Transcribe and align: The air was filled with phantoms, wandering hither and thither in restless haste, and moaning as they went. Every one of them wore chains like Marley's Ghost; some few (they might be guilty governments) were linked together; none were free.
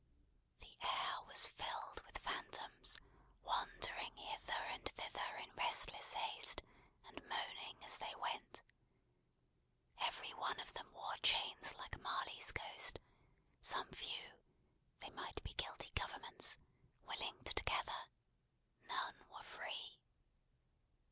The 0.57 0.75
air 0.81 1.21
was 1.27 1.45
filled 1.45 2.01
with 2.05 2.17
phantoms, 2.23 2.99
wandering 3.43 4.15
hither 4.15 4.63
and 4.71 4.83
thither 4.83 5.35
in 5.39 5.53
restless 5.53 6.13
haste, 6.13 6.63
and 7.07 7.23
moaning 7.29 7.83
as 7.83 7.99
they 7.99 8.11
went. 8.15 8.63
Every 9.99 10.33
one 10.33 10.59
of 10.59 10.73
them 10.73 10.91
wore 10.91 11.17
chains 11.21 11.75
like 11.77 11.99
Marley's 11.99 12.51
Ghost; 12.51 12.97
some 13.61 13.91
few 13.91 14.39
(they 15.01 15.11
might 15.11 15.43
be 15.43 15.53
guilty 15.53 15.91
governments) 15.93 16.57
were 17.05 17.13
linked 17.23 17.55
together; 17.55 18.07
none 18.89 19.27
were 19.29 19.43
free. 19.43 19.99